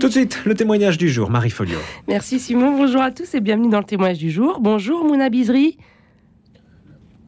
[0.00, 1.78] Tout de suite, le témoignage du jour, Marie Folio.
[2.08, 4.58] Merci Simon, bonjour à tous et bienvenue dans le témoignage du jour.
[4.58, 5.76] Bonjour Mouna Bizri.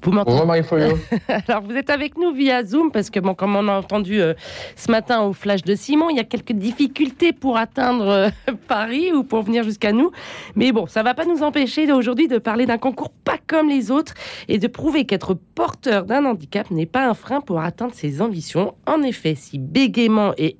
[0.05, 0.99] Vous Bonjour Marie Folio.
[1.29, 4.33] Alors vous êtes avec nous via Zoom parce que bon, comme on a entendu euh,
[4.75, 8.29] ce matin au flash de Simon, il y a quelques difficultés pour atteindre euh,
[8.69, 10.11] Paris ou pour venir jusqu'à nous.
[10.57, 13.91] Mais bon, ça va pas nous empêcher aujourd'hui de parler d'un concours pas comme les
[13.91, 14.15] autres
[14.49, 18.75] et de prouver qu'être porteur d'un handicap n'est pas un frein pour atteindre ses ambitions.
[18.87, 20.57] En effet, si bégaiement et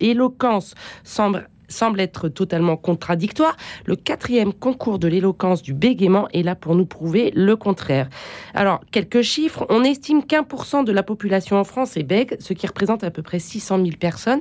[0.00, 0.74] éloquence
[1.04, 6.74] semblent semble être totalement contradictoire, le quatrième concours de l'éloquence du bégaiement est là pour
[6.74, 8.08] nous prouver le contraire.
[8.54, 9.66] Alors, quelques chiffres.
[9.68, 13.04] On estime qu'un pour cent de la population en France est bègue, ce qui représente
[13.04, 14.40] à peu près 600 000 personnes.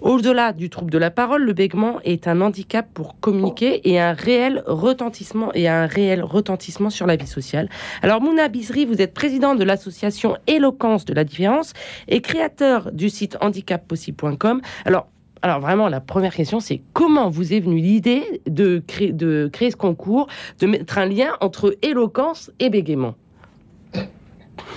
[0.00, 4.12] Au-delà du trouble de la parole, le bégaiement est un handicap pour communiquer et un
[4.12, 7.68] réel retentissement et un réel retentissement sur la vie sociale.
[8.02, 11.72] Alors, Mouna Bizri, vous êtes président de l'association Éloquence de la différence
[12.08, 14.60] et créateur du site handicappossible.com.
[14.84, 15.06] Alors,
[15.44, 19.70] alors vraiment, la première question, c'est comment vous est venue l'idée de créer, de créer
[19.70, 20.26] ce concours,
[20.58, 23.14] de mettre un lien entre éloquence et bégaiement?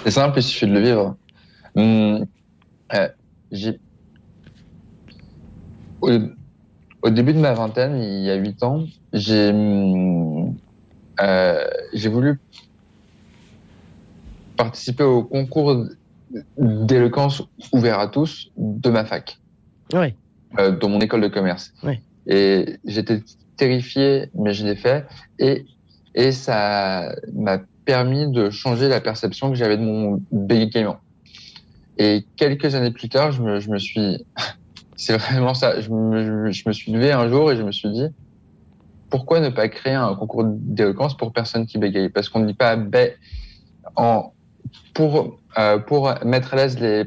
[0.04, 1.16] C'est simple, il suffit de le vivre.
[1.78, 2.26] Hum,
[2.94, 3.08] euh,
[6.02, 10.54] au, début de ma vingtaine, il y a huit ans, j'ai hum,
[11.22, 11.66] euh,
[12.10, 12.42] voulu
[14.58, 15.86] participer au concours
[16.58, 19.40] d'éloquence ouvert à tous de ma fac.
[19.94, 20.14] Oui.
[20.60, 21.74] Euh, dans mon école de commerce.
[22.26, 23.22] Et j'étais
[23.58, 25.06] terrifié, mais je l'ai fait.
[25.40, 25.66] Et,
[26.16, 30.98] et ça m'a permis de changer la perception que j'avais de mon bégaiement.
[31.98, 34.26] Et quelques années plus tard, je me, je me suis...
[35.00, 35.80] C'est vraiment ça.
[35.80, 38.08] Je me, je me suis levé un jour et je me suis dit,
[39.12, 42.10] pourquoi ne pas créer un concours d'éloquence pour personnes qui bégayent?
[42.10, 42.76] Parce qu'on ne dit pas
[43.96, 44.34] en,
[44.96, 47.06] pour, euh, pour mettre à l'aise les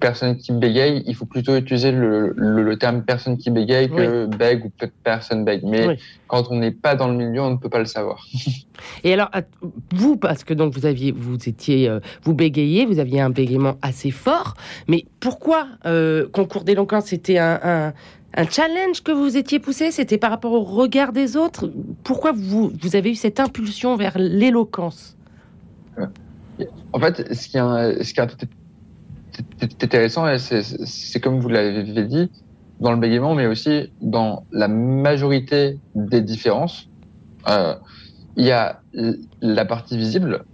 [0.00, 4.64] personne qui bégaye, il faut plutôt utiliser le, le, terme personne qui bégaye que bègue
[4.64, 4.72] ou
[5.04, 5.62] personne bègue.
[5.64, 8.26] Mais quand on n'est pas dans le milieu, on ne peut pas le savoir.
[9.04, 9.30] Et alors,
[9.92, 13.76] vous, parce que donc vous aviez, vous étiez, euh, vous bégayez, vous aviez un bégaiement
[13.82, 14.54] assez fort.
[14.88, 17.92] Mais pourquoi euh, concours d'éloquence C'était un,
[18.34, 19.90] un, challenge que vous étiez poussé?
[19.90, 21.70] C'était par rapport au regard des autres?
[22.02, 25.16] Pourquoi vous, vous avez eu cette impulsion vers l'éloquence?
[26.92, 28.48] En fait, ce qui est, ce qui est
[29.58, 32.30] c'est intéressant et c'est comme vous l'avez dit,
[32.80, 36.88] dans le bégaiement, mais aussi dans la majorité des différences.
[37.48, 37.74] Euh,
[38.36, 38.80] il y a
[39.40, 40.44] la partie visible.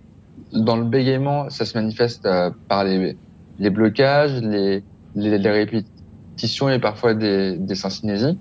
[0.52, 3.16] Dans le bégaiement, ça se manifeste euh, par les,
[3.58, 4.82] les blocages, les,
[5.14, 8.38] les, les, répétitions et parfois des, des syncinésies.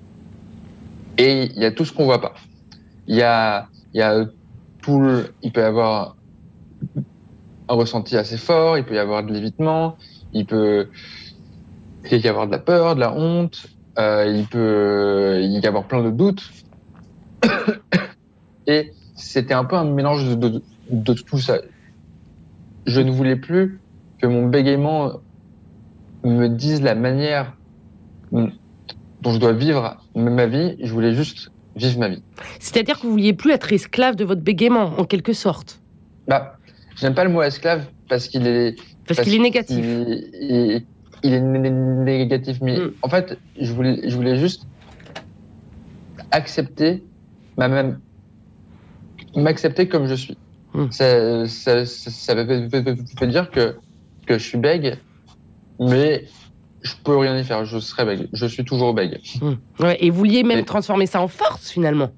[1.17, 2.34] Et il y a tout ce qu'on voit pas.
[3.07, 4.25] Il y a, il y a
[4.81, 6.16] tout le, il peut y avoir
[7.67, 9.97] un ressenti assez fort, il peut y avoir de l'évitement,
[10.35, 10.90] il peut
[12.12, 16.12] y avoir de la peur, de la honte, euh, il peut y avoir plein de
[16.12, 16.51] doutes.
[18.68, 20.62] Et c'était un peu un mélange de,
[21.13, 21.57] tout ça.
[22.85, 23.79] Je ne voulais plus
[24.19, 25.13] que mon bégaiement
[26.23, 27.53] me dise la manière
[28.31, 30.75] dont je dois vivre ma vie.
[30.81, 32.23] Je voulais juste vivre ma vie.
[32.59, 35.81] C'est-à-dire que vous vouliez plus être esclave de votre bégaiement, en quelque sorte?
[36.28, 36.57] Bah,
[36.97, 38.75] j'aime pas le mot esclave parce qu'il est
[39.07, 39.77] parce, qu'il est négatif.
[41.23, 42.93] Il, est négatif, mais hmm.
[43.01, 44.67] en fait, je voulais, je voulais juste
[46.31, 47.03] accepter
[47.57, 47.99] ma même
[49.35, 50.38] m'accepter comme je suis.
[50.73, 50.89] Hmm.
[50.91, 52.67] Ça, ça, ça, veut,
[53.27, 53.75] dire que
[54.25, 54.97] que je suis bègue,
[55.79, 56.25] mais
[56.81, 57.66] je peux rien y faire.
[57.66, 58.27] Je serai bègue.
[58.33, 59.19] Je suis toujours bègue.
[59.41, 59.53] Hmm.
[59.79, 62.09] Ouais, et vous vouliez même transformer ça en force finalement.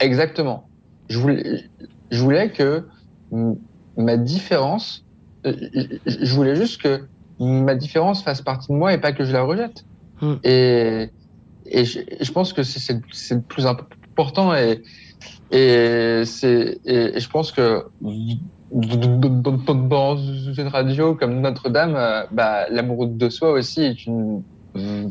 [0.00, 0.68] Exactement.
[1.08, 1.64] Je voulais,
[2.10, 2.84] je voulais que
[3.96, 5.01] ma différence
[5.44, 7.02] je voulais juste que
[7.38, 9.84] ma différence fasse partie de moi et pas que je la rejette.
[10.20, 10.34] Hmm.
[10.44, 11.10] Et,
[11.66, 14.82] et je, pense que c'est le plus important et,
[15.50, 17.84] et, et, je pense que
[18.70, 24.42] dans une radio comme Notre-Dame, euh, bah, l'amour de soi aussi est une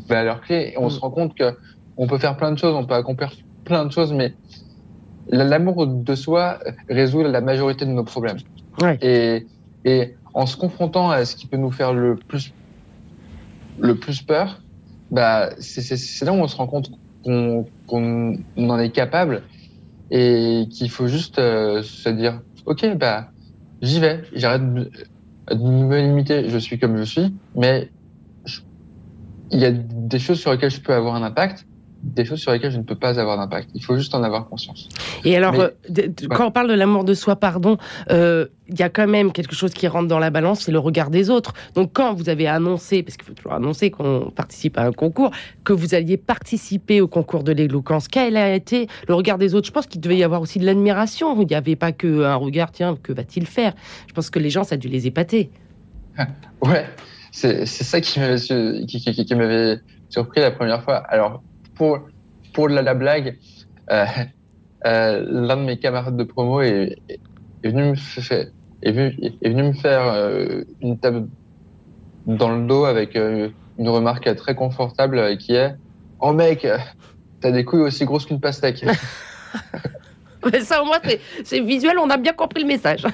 [0.08, 0.72] valeur clé.
[0.74, 0.92] Et on hmm.
[0.92, 1.56] se rend compte que
[1.98, 3.32] on peut faire plein de choses, on peut accomplir
[3.66, 4.34] plein de choses, mais
[5.30, 8.38] l'amour de soi résout la majorité de nos problèmes.
[8.82, 8.98] Ouais.
[9.02, 9.46] Et,
[9.86, 12.54] et en se confrontant à ce qui peut nous faire le plus,
[13.80, 14.62] le plus peur,
[15.12, 16.92] bah, c'est là où on se rend compte
[17.24, 17.66] qu'on
[18.58, 19.44] en est capable
[20.10, 23.30] et qu'il faut juste euh, se dire, ok, bah,
[23.82, 24.90] j'y vais, j'arrête de,
[25.54, 27.90] me limiter, je suis comme je suis, mais
[29.52, 31.66] il y a des choses sur lesquelles je peux avoir un impact
[32.04, 33.70] des choses sur lesquelles je ne peux pas avoir d'impact.
[33.74, 34.90] Il faut juste en avoir conscience.
[35.24, 35.70] Et alors, euh,
[36.32, 37.78] quand on parle de l'amour de soi, pardon,
[38.10, 40.80] euh, il y a quand même quelque chose qui rentre dans la balance, c'est le
[40.80, 41.54] regard des autres.
[41.76, 45.32] Donc, quand vous avez annoncé, parce qu'il faut toujours annoncer qu'on participe à un concours,
[45.64, 49.68] que vous alliez participer au concours de l'éloquence, quel a été le regard des autres?
[49.68, 51.40] Je pense qu'il devait y avoir aussi de l'admiration.
[51.40, 53.74] Il n'y avait pas que un regard, tiens, que va-t-il faire?
[54.08, 55.52] Je pense que les gens, ça a dû les épater.
[56.62, 56.86] ouais,
[57.32, 58.38] c'est ça qui m'avait
[58.86, 59.36] qui, qui, qui
[60.10, 60.98] surpris la première fois.
[60.98, 61.42] Alors,
[61.76, 62.00] pour,
[62.54, 63.38] pour la, la blague,
[63.92, 64.06] euh,
[64.86, 68.48] euh, l'un de mes camarades de promo est, est, venu, me faire,
[68.82, 71.28] est, venu, est venu me faire euh, une table
[72.28, 75.76] dans le dos avec une remarque très confortable qui est
[76.20, 76.68] Oh mec,
[77.40, 78.86] t'as des couilles aussi grosses qu'une pastèque.
[80.52, 81.00] Mais ça, au moins,
[81.44, 83.06] c'est visuel, on a bien compris le message.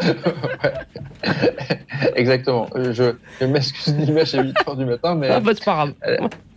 [2.16, 2.68] Exactement.
[2.74, 5.28] Je, je m'excuse l'image à 8 h du matin, mais.
[5.28, 5.94] Ah, bah, c'est pas grave.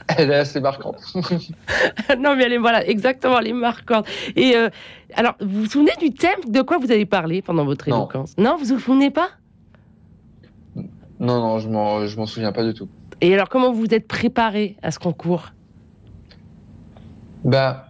[0.18, 1.02] Elle, est assez marquante.
[2.20, 4.08] non, mais elle est, voilà, exactement, elle est marquante.
[4.36, 4.70] Et euh,
[5.16, 8.36] alors, vous vous souvenez du thème de quoi vous avez parlé pendant votre éloquence?
[8.38, 9.30] Non, vous vous souvenez pas?
[11.20, 12.90] Non, non, je m'en souviens pas du tout.
[13.22, 15.54] Et alors, comment vous vous êtes préparé à ce concours?
[17.44, 17.88] Bah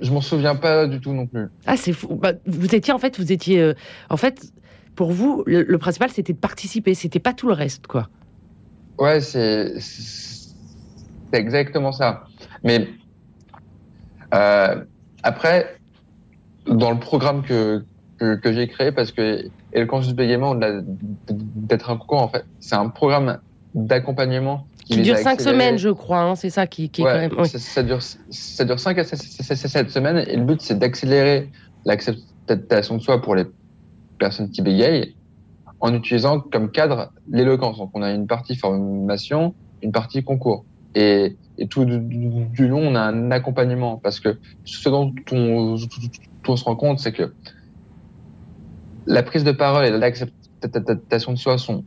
[0.00, 1.46] je m'en souviens pas du tout non plus.
[1.66, 2.14] Ah, c'est fou.
[2.14, 3.74] Bah, vous étiez en fait, vous étiez euh,
[4.10, 4.52] en fait,
[4.94, 8.08] pour vous, le, le principal c'était de participer, c'était pas tout le reste, quoi.
[8.98, 9.74] Ouais, c'est
[11.38, 12.24] exactement ça.
[12.62, 12.88] Mais
[14.34, 14.84] euh,
[15.22, 15.76] après,
[16.66, 17.84] dans le programme que,
[18.18, 22.44] que, que j'ai créé, parce que et le consul bégaiement d'être un concours, en fait,
[22.60, 23.38] c'est un programme
[23.74, 26.20] d'accompagnement qui, dure cinq semaines, je crois.
[26.20, 27.40] Hein, c'est ça qui, qui ouais, est quand même.
[27.40, 27.48] Oui.
[27.48, 31.50] Ça, ça, dure, ça dure cinq à sept semaines, et le but c'est d'accélérer
[31.84, 33.44] l'acceptation de soi pour les
[34.18, 35.14] personnes qui bégayent
[35.80, 37.78] en utilisant comme cadre l'éloquence.
[37.78, 40.64] Donc on a une partie formation, une partie concours.
[40.94, 45.76] Et, et tout du, du, long, on a un accompagnement parce que ce dont on,
[46.48, 47.32] on se rend compte, c'est que
[49.06, 51.84] la prise de parole et l'acceptation de soi sont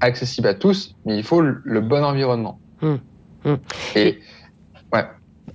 [0.00, 2.58] accessibles à tous, mais il faut le, bon environnement.
[2.82, 3.00] Hum,
[3.44, 3.58] hum.
[3.94, 4.18] Et, et,
[4.92, 5.04] ouais.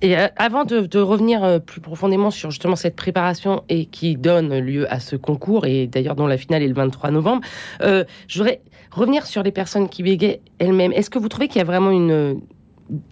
[0.02, 4.16] Et euh, avant de, de, revenir euh, plus profondément sur justement cette préparation et qui
[4.16, 7.42] donne lieu à ce concours, et d'ailleurs dont la finale est le 23 novembre,
[7.82, 10.92] euh, je voudrais revenir sur les personnes qui bégayent elles-mêmes.
[10.92, 12.40] Est-ce que vous trouvez qu'il y a vraiment une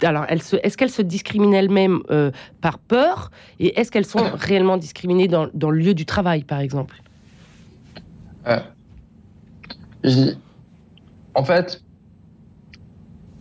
[0.02, 2.30] alors, est-ce qu'elles se discriminent elles-mêmes euh,
[2.60, 3.30] par peur?
[3.58, 7.02] Et est-ce qu'elles sont réellement discriminées dans, dans, le lieu du travail, par exemple?
[8.46, 8.58] Euh,
[10.04, 10.32] je,
[11.34, 11.82] En fait,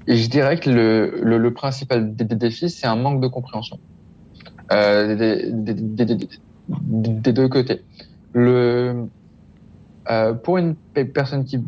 [0.08, 3.80] je dirais que le, le, le principal des, défis, c'est un manque de compréhension.
[4.72, 6.18] Euh, des, des,
[6.70, 7.82] des, deux côtés.
[8.34, 9.08] Le,
[10.44, 10.76] pour une
[11.14, 11.60] personne qui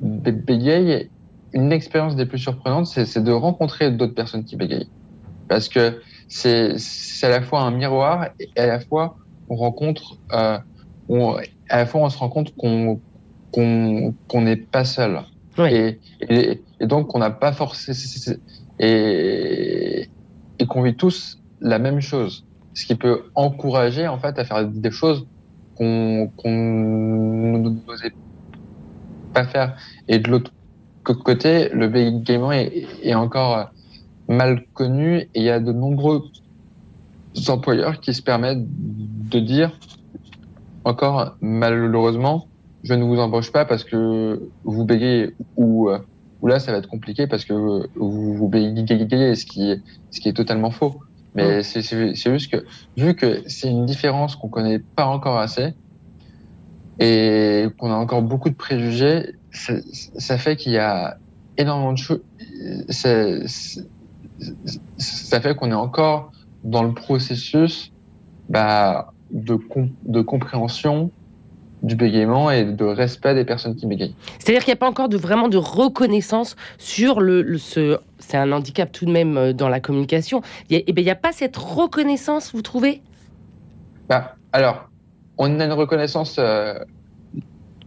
[0.00, 1.10] bégaye,
[1.56, 4.90] une expérience des plus surprenantes, c'est de rencontrer d'autres personnes qui bégayent.
[5.48, 6.76] Parce que c'est
[7.22, 9.16] à la fois un miroir et à la fois
[9.48, 10.58] on rencontre, euh,
[11.08, 11.36] on,
[11.70, 13.00] à la fois on se rend compte qu'on
[13.52, 15.22] qu'on n'est pas seul.
[15.56, 15.72] Oui.
[15.72, 17.54] Et, et, et, donc qu'on n'a pas
[18.78, 20.08] et,
[20.58, 22.44] et qu'on vit tous la même chose,
[22.74, 25.26] ce qui peut encourager en fait à faire des choses
[25.74, 28.12] qu'on qu n'osait
[29.32, 29.74] pas faire.
[30.08, 30.52] Et de l'autre
[31.12, 33.70] côté, le bégaiement est, est, encore
[34.28, 36.22] mal connu et il y a de nombreux
[37.48, 39.78] employeurs qui se permettent de dire
[40.84, 42.46] encore malheureusement,
[42.82, 45.90] je ne vous embauche pas parce que vous bégayez ou,
[46.40, 50.20] ou là ça va être compliqué parce que vous, vous bégayez, ce qui est, ce
[50.20, 51.00] qui est totalement faux.
[51.34, 51.82] Mais c'est
[52.14, 52.64] juste que
[52.96, 55.74] vu que c'est une différence qu'on connaît pas encore assez
[56.98, 59.74] et qu'on a encore beaucoup de préjugés, ça,
[60.18, 61.18] ça fait qu'il y a
[61.58, 62.22] énormément de choses.
[62.88, 63.36] Ça,
[64.96, 66.32] ça fait qu'on est encore
[66.64, 67.92] dans le processus
[68.48, 69.58] bah, de,
[70.04, 71.10] de compréhension
[71.82, 74.14] du bégaiement et de respect des personnes qui bégayent.
[74.38, 77.98] C'est-à-dire qu'il n'y a pas encore de, vraiment de reconnaissance sur le, le ce...
[78.18, 80.40] C'est un handicap tout de même euh, dans la communication.
[80.68, 83.02] Il n'y a, eh ben, a, pas cette reconnaissance, vous trouvez?
[84.08, 84.88] Bah, Alors,
[85.38, 86.74] on a une reconnaissance euh,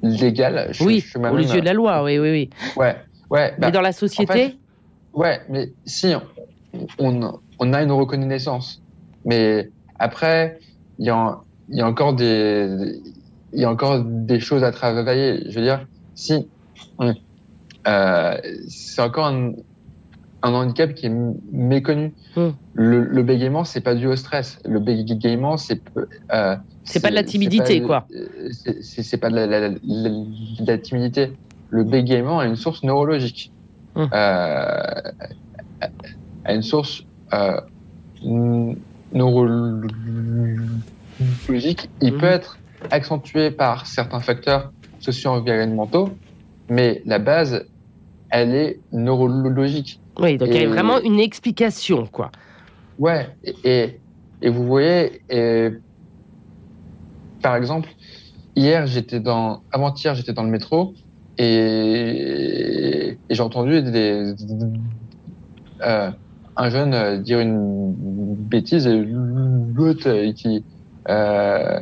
[0.02, 0.70] légale.
[0.72, 2.50] Je, oui, je suis aux yeux de la loi, oui, oui, oui.
[2.76, 2.96] Ouais,
[3.30, 3.52] ouais.
[3.58, 4.56] Bah, mais dans la société en fait,
[5.14, 6.14] Ouais, mais si,
[7.00, 8.82] on, on a une reconnaissance.
[9.26, 10.60] Mais après,
[11.00, 11.40] il y a,
[11.70, 13.00] y a encore des
[13.54, 15.44] il y a encore des choses à travailler.
[15.50, 16.48] Je veux dire, si
[17.88, 18.38] euh,
[18.68, 19.54] c'est encore un,
[20.42, 21.16] un, handicap qui est
[21.52, 22.14] méconnu.
[22.36, 22.48] Mm.
[22.74, 24.60] Le, le, bégaiement, c'est pas dû au stress.
[24.66, 25.82] Le bégaiement, c'est
[26.32, 28.08] euh, c'est pas de la timidité, quoi.
[28.82, 30.10] C'est pas de la, la, la,
[30.60, 31.34] la, timidité.
[31.70, 33.52] Le bégaiement a une source neurologique,
[33.96, 34.06] mm.
[34.14, 35.02] euh,
[36.46, 37.04] a une source
[37.34, 37.60] euh,
[39.14, 39.90] neurologique,
[42.02, 42.20] il Mhm.
[42.20, 42.58] peut être
[42.92, 46.10] accentué par certains facteurs socio-environnementaux,
[46.70, 47.66] mais la base,
[48.30, 50.00] elle est neurologique.
[50.20, 52.32] Oui, donc il y a vraiment une explication, quoi.
[52.98, 53.30] Ouais,
[53.64, 54.00] et,
[54.42, 55.70] et, vous voyez, et,
[57.42, 57.90] par exemple,
[58.56, 60.94] hier, j'étais dans, avant-hier, j'étais dans le métro
[61.38, 64.34] et, j'ai entendu des,
[65.82, 66.12] euh,
[66.58, 67.94] un jeune euh, dire une
[68.36, 70.64] bêtise et l'autre euh, qui,
[71.08, 71.80] euh,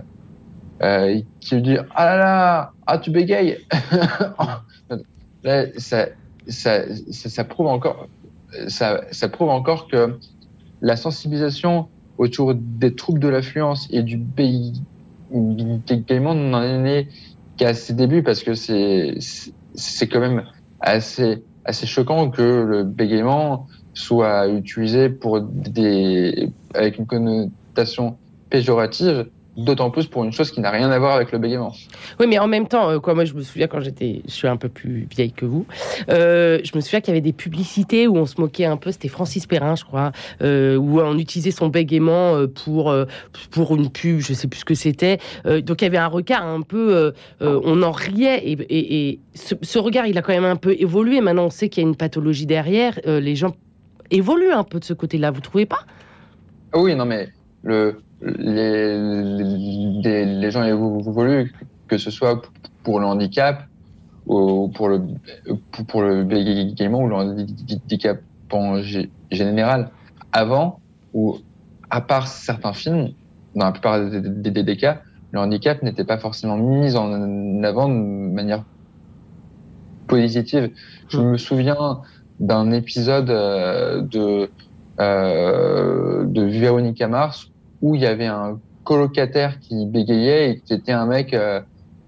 [0.83, 3.57] euh, qui lui dit Ah là là, ah tu bégayes
[5.43, 6.07] Là, ça,
[6.47, 8.07] ça, ça, ça prouve encore,
[8.67, 10.17] ça, prouve encore que
[10.81, 11.87] la sensibilisation
[12.17, 17.07] autour des troubles de l'affluence et du bégaiement n'en est
[17.57, 19.15] qu'à ses débuts parce que c'est
[19.73, 20.43] c'est quand même
[20.79, 28.17] assez assez choquant que le bégaiement soit utilisé pour des avec une connotation
[28.49, 31.73] péjorative d'autant plus pour une chose qui n'a rien à voir avec le bégaiement.
[32.19, 34.47] Oui, mais en même temps, euh, quoi, moi je me souviens quand j'étais, je suis
[34.47, 35.65] un peu plus vieille que vous,
[36.09, 38.91] euh, je me souviens qu'il y avait des publicités où on se moquait un peu,
[38.91, 40.11] c'était Francis Perrin, je crois,
[40.41, 42.95] euh, où on utilisait son bégaiement pour
[43.51, 45.17] pour une pub, je sais plus ce que c'était.
[45.45, 49.19] Donc il y avait un regard un peu, euh, on en riait et, et, et
[49.33, 51.19] ce, ce regard, il a quand même un peu évolué.
[51.19, 52.99] Maintenant, on sait qu'il y a une pathologie derrière.
[53.05, 53.55] Les gens
[54.11, 55.79] évoluent un peu de ce côté-là, vous trouvez pas?
[56.73, 57.29] Ah oui, non mais
[57.63, 58.97] le les,
[60.01, 61.53] les, les gens évoluent,
[61.87, 62.41] que ce soit
[62.83, 63.63] pour le handicap
[64.25, 65.01] ou pour le,
[65.87, 66.23] pour, le
[67.03, 68.19] ou le handicap
[68.51, 69.89] en gé- général.
[70.31, 70.79] Avant,
[71.13, 71.37] ou
[71.89, 73.09] à part certains films,
[73.55, 77.93] dans la plupart des- des cas, le handicap n'était pas forcément mis en avant de
[77.93, 78.63] manière
[80.07, 80.71] positive.
[81.09, 82.01] Je me souviens
[82.39, 84.49] d'un épisode euh, de,
[84.99, 87.47] euh, de Véronica Mars
[87.81, 91.61] où il y avait un colocataire qui bégayait et qui était un mec euh,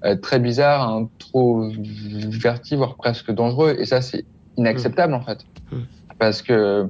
[0.05, 1.69] euh, très bizarre, un trop
[2.29, 3.75] verti, voire presque dangereux.
[3.79, 4.25] Et ça, c'est
[4.57, 5.77] inacceptable en fait, Mm.
[6.17, 6.89] parce que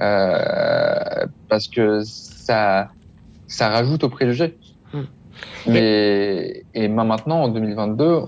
[0.00, 2.88] euh, parce que ça
[3.46, 4.56] ça rajoute au préjugé.
[4.92, 5.00] Mm.
[5.68, 8.24] Mais et maintenant en 2022,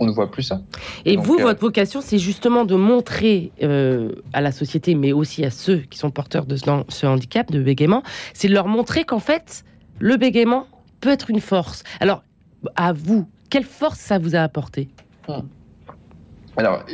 [0.00, 0.60] on ne voit plus ça.
[1.04, 5.12] Et Donc, vous, euh, votre vocation, c'est justement de montrer euh, à la société, mais
[5.12, 8.02] aussi à ceux qui sont porteurs de ce, ce handicap, de bégaiement,
[8.34, 9.64] c'est de leur montrer qu'en fait,
[9.98, 10.66] le bégaiement
[11.00, 11.82] peut être une force.
[12.00, 12.22] Alors,
[12.76, 14.88] à vous, quelle force ça vous a apporté?
[16.56, 16.84] Alors,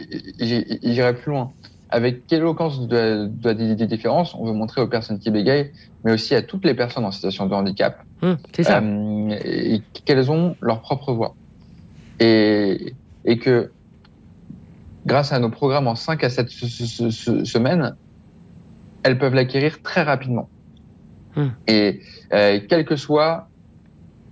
[0.41, 1.53] j- j'irai plus loin.
[1.91, 5.31] Avec quelle éloquence de, de la di- di- différence on veut montrer aux personnes qui
[5.31, 5.71] bégayent,
[6.03, 8.81] mais aussi à toutes les personnes en situation de handicap, Hum, ça.
[8.83, 11.35] euh, et qu'elles ont leur propre voix.
[12.21, 12.95] Et,
[13.25, 13.71] et que
[15.07, 17.95] grâce à nos programmes en 5 à 7 se- se- se- semaines,
[19.03, 20.49] elles peuvent l'acquérir très rapidement.
[21.37, 21.49] Hmm.
[21.67, 22.01] Et
[22.33, 23.49] euh, quelle que soit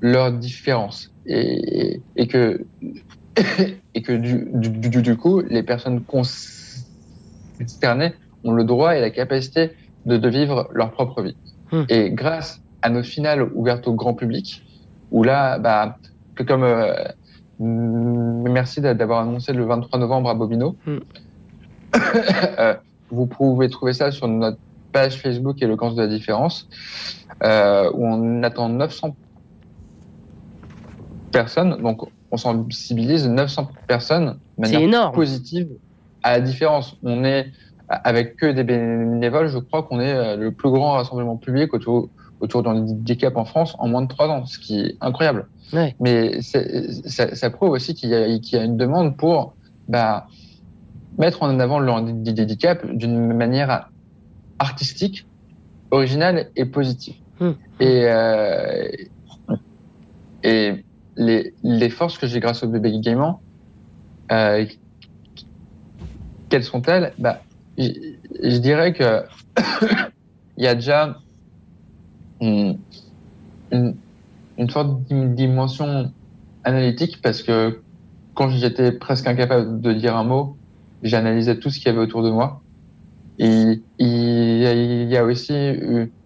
[0.01, 1.11] leur différence.
[1.27, 2.65] Et, et que,
[3.95, 6.43] et que du, du, du- du coup, les personnes concernées
[8.45, 9.73] ont le droit et la capacité
[10.07, 11.37] de, de vivre leur propre vie.
[11.71, 11.85] Hmm.
[11.89, 14.63] Et grâce à nos finales ouvertes au grand public,
[15.11, 15.99] où là, bah,
[16.35, 16.95] que comme euh,
[17.65, 20.77] merci d'a- d'avoir annoncé le 23 novembre à Bobino.
[20.87, 20.99] Hmm.
[22.59, 22.75] Euh,
[23.11, 24.57] vous pouvez trouver ça sur notre
[24.93, 26.67] page Facebook Éloquence de la différence,
[27.45, 29.15] euh, où on attend 900
[31.31, 31.81] personnes.
[31.83, 35.15] Donc, on sensibilise 900 personnes de C'est manière énorme.
[35.15, 35.69] positive
[36.23, 36.97] à la différence.
[37.03, 37.53] On est
[37.89, 42.09] avec que des bénévoles, je crois qu'on est euh, le plus grand rassemblement public autour,
[42.43, 45.47] autour d'un handicap en France en moins de trois ans, ce qui est incroyable.
[45.73, 45.95] Ouais.
[46.01, 49.55] Mais ça, ça prouve aussi qu'il y, a- qu'il y a une demande pour
[49.89, 50.27] bah,
[51.19, 53.89] mettre en avant le handicap d'une manière
[54.59, 55.27] artistique,
[55.91, 57.15] originale et positive.
[57.41, 57.53] Hmm.
[57.81, 58.89] Et, euh,
[60.43, 60.85] et
[61.17, 63.41] les, les forces que j'ai grâce au bébé gaiement,
[64.31, 64.67] euh,
[66.49, 67.43] quelles sont-elles bah,
[67.79, 67.89] je,
[68.43, 69.23] je dirais que
[70.57, 71.19] il y a déjà
[72.43, 72.83] une,
[73.73, 73.99] une,
[74.59, 76.13] une forte dim- dimension
[76.65, 77.83] analytique parce que
[78.35, 80.59] quand j'étais presque incapable de dire un mot,
[81.03, 82.65] j'analysais tout ce qu'il y avait autour de moi.
[83.39, 84.59] Et il
[85.11, 85.55] y a- aussi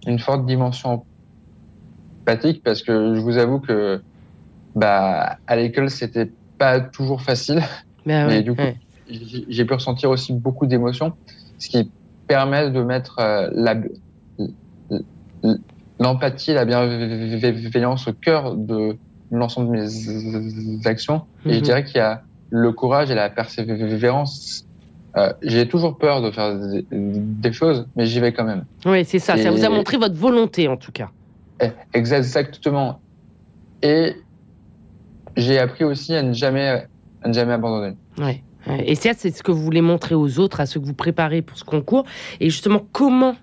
[0.06, 1.06] une forte dimension
[2.26, 4.02] empathique parce que je vous avoue que
[4.74, 7.62] bah, à l'école, c'était pas toujours facile.
[8.06, 8.78] Bah Mais du coup, ouais.
[9.08, 11.18] j'ai j'ai pu ressentir aussi beaucoup d'émotions,
[11.58, 11.92] ce qui
[12.26, 13.76] permet de mettre euh, la-
[15.98, 18.96] l'empathie, la bienveillance au cœur de
[19.30, 21.26] l'ensemble de mes actions.
[21.46, 21.62] Et je Mhm.
[21.62, 24.62] dirais qu'il y a le courage et la persévérance
[25.16, 28.66] euh, j'ai toujours peur de faire des, des choses, mais j'y vais quand même.
[28.84, 29.38] Oui, c'est ça.
[29.38, 31.08] Ça vous a montré votre volonté, en tout cas.
[31.62, 33.00] Eh, Exactement.
[33.80, 34.14] Et
[35.36, 36.86] j'ai appris aussi à ne jamais,
[37.22, 37.96] à ne jamais abandonner.
[38.18, 38.42] Ouais.
[38.84, 41.40] Et ça, c'est ce que vous voulez montrer aux autres, à ceux que vous préparez
[41.40, 42.04] pour ce concours.
[42.40, 43.36] Et justement, comment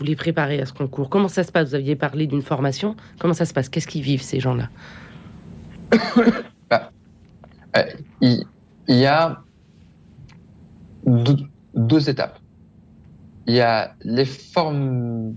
[0.00, 1.68] vous les préparez à ce concours Comment ça se passe?
[1.68, 2.96] Vous aviez parlé d'une formation.
[3.18, 3.68] Comment ça se passe?
[3.68, 4.68] Qu'est-ce qu'ils vivent, ces gens-là?
[7.76, 7.82] Euh,
[8.20, 8.44] il,
[8.88, 9.44] il y a
[11.06, 11.36] deux,
[11.76, 12.40] deux étapes.
[13.46, 15.36] Il y a les formations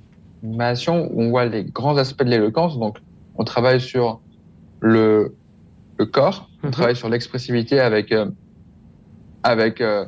[1.12, 2.80] où on voit les grands aspects de l'éloquence.
[2.80, 2.98] Donc,
[3.36, 4.20] on travaille sur
[4.80, 5.36] le,
[6.00, 6.74] le corps, on Mhm.
[6.74, 8.32] travaille sur l'expressivité avec, euh,
[9.44, 10.06] avec euh,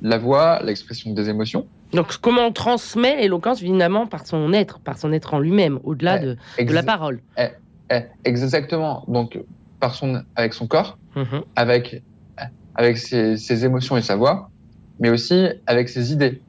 [0.00, 1.66] la voix, l'expression des émotions.
[1.92, 6.14] Donc, comment on transmet l'éloquence, évidemment, par son être, par son être en lui-même, au-delà
[6.16, 6.36] Ouais.
[6.58, 7.20] de, de la parole.
[7.38, 9.04] eh, Exactement.
[9.08, 9.38] Donc,
[9.80, 11.42] par son, avec son corps, Mhm.
[11.56, 12.02] avec,
[12.74, 14.50] avec ses, ses émotions et sa voix,
[15.00, 16.40] mais aussi avec ses idées.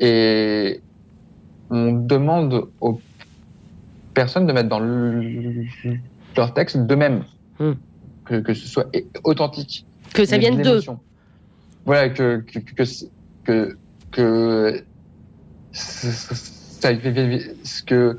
[0.00, 0.80] Et
[1.70, 3.00] on demande aux
[4.14, 5.64] personnes de mettre dans le-
[6.36, 7.24] leur texte d'eux-mêmes,
[7.60, 7.72] Hmm.
[8.24, 8.86] que, que ce soit
[9.24, 9.84] authentique.
[10.14, 10.80] Que ça vienne d'eux.
[11.84, 12.82] Voilà, que, que, que,
[13.44, 13.76] que,
[14.10, 14.84] que
[15.72, 16.94] ça,
[17.86, 18.18] que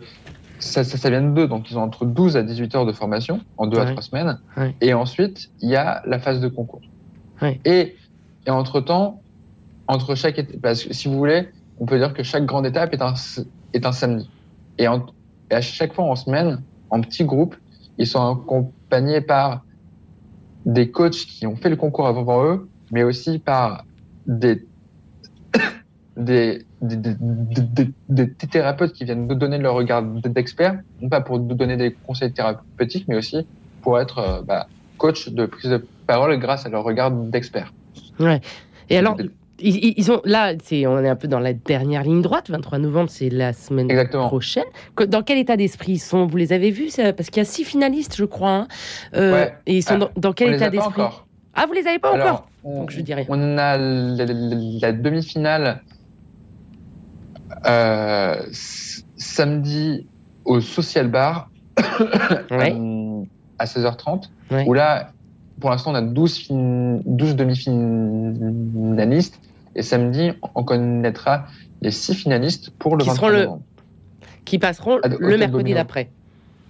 [0.60, 1.48] ça, ça, ça vienne d'eux.
[1.48, 4.39] Donc, ils ont entre 12 à 18 heures de formation en deux à trois semaines.
[4.58, 4.75] Ouais.
[4.81, 6.81] Et ensuite, il y a la phase de concours.
[7.41, 7.60] Ouais.
[7.65, 7.96] Et,
[8.46, 9.24] et entre-temps,
[9.88, 12.93] entre chaque étape, parce que si vous voulez, on peut dire que chaque grande étape
[12.93, 13.13] est un,
[13.74, 14.29] est un samedi.
[14.77, 15.05] Et, en-
[15.50, 17.55] et à chaque fois en semaine, en petits groupes,
[17.98, 19.65] ils sont accompagnés par
[20.65, 23.86] des coachs qui ont fait le concours avant eux, mais aussi par
[24.25, 24.67] des,
[26.18, 27.62] des, des, des, des-
[28.10, 31.78] des- des thérapeutes qui viennent nous donner leur regard d'expert, non pas pour nous donner
[31.78, 33.48] des conseils thérapeutiques, mais aussi
[33.82, 37.74] pour être euh, bah, coach de prise de parole grâce à leur regard d'expert.
[38.89, 39.16] Et alors,
[39.60, 42.50] ils, ils- là, c'est, on est un peu dans la dernière ligne droite.
[42.50, 44.28] 23 novembre, c'est la semaine Exactement.
[44.28, 44.63] prochaine.
[45.08, 46.25] Dans quel état d'esprit ils sont?
[46.25, 48.51] Vous les avez vus Parce qu'il y a six finalistes, je crois.
[48.51, 48.68] hein.
[49.16, 49.54] Euh, Ouais.
[49.68, 51.01] Et ils sont Ah, dans, quel les état d'esprit?
[51.01, 51.28] encore.
[51.54, 52.22] Ah, vous les avez pas encore?
[52.22, 53.25] Alors, on, Donc je rien.
[53.30, 54.34] On a la, la-
[54.82, 55.82] la demi-finale
[59.18, 60.08] samedi
[60.45, 61.50] au Social Bar
[62.52, 62.74] Ouais.
[62.76, 63.24] euh,
[63.58, 64.65] à 16h30, Ouais.
[64.67, 65.12] où là,
[65.60, 69.39] pour l'instant, on a 12, fin- 12 demi-finalistes.
[69.76, 71.45] Et samedi, on connaîtra
[71.82, 73.50] les six finalistes pour le Qui 23 seront le-.
[74.45, 76.10] Qui passeront Ah, le mercredi d'après.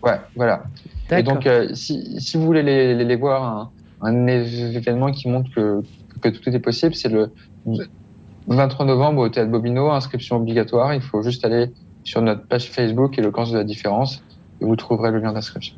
[0.04, 0.63] Ouais, voilà.
[1.12, 5.30] Et donc, euh, si, si vous voulez les, les, les voir, un, un événement qui
[5.30, 5.82] montre que,
[6.21, 7.32] que tout est possible, c'est le
[8.49, 10.93] 23 novembre au Théâtre Bobino, inscription obligatoire.
[10.93, 11.71] Il faut juste aller
[12.03, 14.23] sur notre page Facebook et le camp de la différence
[14.62, 15.75] et vous trouverez le lien d'inscription.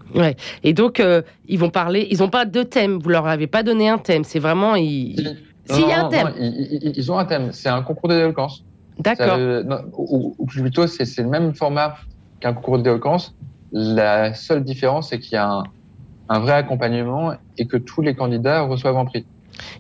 [0.64, 2.08] Et donc, euh, ils vont parler.
[2.10, 2.98] Ils n'ont pas de thème.
[2.98, 4.24] Vous leur avez pas donné un thème.
[4.24, 4.76] C'est vraiment.
[4.76, 5.38] Ils...
[5.66, 6.28] S'il y a un thème.
[6.28, 7.52] non, ils, ont un thème.
[7.52, 8.64] C'est un concours d'éloquence.
[9.00, 9.38] D'accord.
[9.98, 11.98] Ou, ou plutôt, c'est c'est le même format
[12.40, 13.36] qu'un concours d'éloquence.
[13.72, 15.64] La seule différence, c'est qu'il y a un,
[16.30, 19.26] un vrai accompagnement et que tous les candidats reçoivent un prix.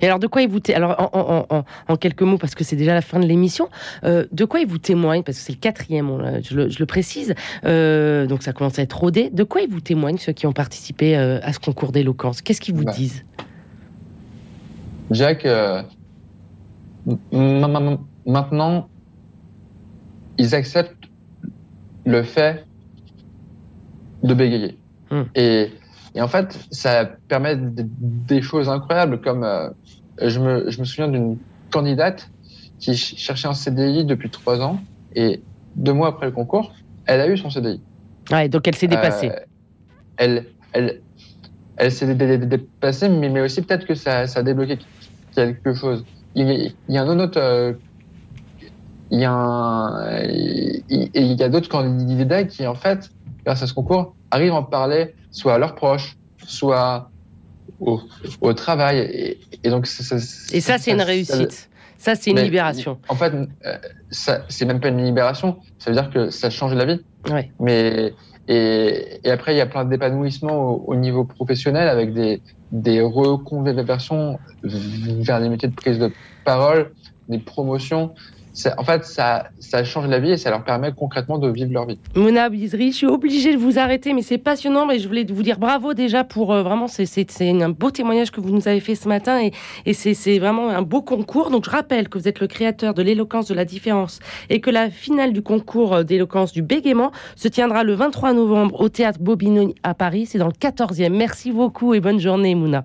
[0.02, 2.56] Et alors, de quoi ils vous té- alors en, en- en- en quelques mots, parce
[2.56, 3.70] que c'est déjà la fin de l'émission,
[4.04, 6.80] euh, de quoi ils vous témoignent Parce que c'est le quatrième, on je, le, je
[6.80, 7.34] le précise.
[7.66, 9.30] Euh, donc ça commence à être rodé.
[9.30, 12.42] De quoi ils vous témoignent ceux qui ont participé euh, à ce concours d'éloquence?
[12.42, 13.24] Qu'est-ce qu'ils vous Bah, disent?
[17.08, 18.88] M- maintenant,
[20.38, 21.10] ils acceptent
[22.06, 22.66] le fait
[24.24, 24.78] de bégayer.
[25.10, 25.24] Hmm.
[25.36, 25.70] Et,
[26.15, 29.69] et en fait, ça permet des choses incroyables, comme euh,
[30.21, 32.30] je, me, je me souviens d'une candidate
[32.80, 34.84] qui ch- cherchait un CDI depuis trois ans,
[35.15, 35.43] et
[35.76, 36.74] deux mois après le concours,
[37.06, 37.84] elle a eu son CDI.
[38.32, 39.30] Ouais, donc elle s'est dépassée.
[39.30, 39.39] Euh,
[40.17, 41.02] elle, elle,
[41.78, 44.80] elle s'est dé- dé- dé- dépassée, mais, mais aussi peut-être que ça, ça a débloqué
[45.34, 46.06] quelque chose.
[46.36, 46.54] Il y a,
[46.88, 47.39] il y a un autre.
[47.39, 47.74] euh,
[49.10, 53.10] il y a, un- il il y a d'autres candidats qui, en fait,
[53.45, 57.10] grâce à ce concours, arrivent à en parler soit à leurs proches, soit
[57.80, 58.00] au,
[58.41, 59.00] au travail.
[59.00, 61.70] Et, et donc, ça- ça- Et ça, c'est une réussite.
[61.98, 62.98] Ça, c'est une mais- libération.
[63.10, 63.32] En fait,
[63.65, 63.78] euh,
[64.10, 65.58] ça, c'est même pas une libération.
[65.78, 67.00] Ça veut dire que ça change la vie.
[67.30, 67.52] Ouais.
[67.60, 68.13] Mais
[68.48, 72.41] et, et après, il y a plein d'épanouissements au, au niveau professionnel avec des,
[72.72, 76.12] des reconversions vers les métiers de prise de
[76.44, 76.91] parole,
[77.30, 78.13] des promotions.
[78.78, 79.46] En fait, ça,
[79.84, 82.00] change la vie et ça leur permet concrètement de vivre leur vie.
[82.16, 84.86] Mona Bizri, je suis obligée de vous arrêter, mais c'est passionnant.
[84.86, 87.08] Mais je voulais vous dire bravo déjà pour euh, vraiment, c'est-
[87.42, 89.40] un beau témoignage que vous nous avez fait ce matin
[89.86, 91.50] et, c'est vraiment un beau concours.
[91.50, 94.70] Donc je rappelle que vous êtes le créateur de l'éloquence de la différence et que
[94.70, 99.20] la finale du concours euh, d'éloquence du bégaiement se tiendra le 23 novembre au théâtre
[99.22, 100.26] Bobino à Paris.
[100.26, 101.10] C'est dans le 14e.
[101.10, 102.84] Merci beaucoup et bonne journée, Mouna.